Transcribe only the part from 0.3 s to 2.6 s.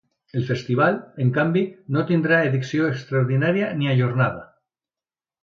El festival, en canvi, no tindrà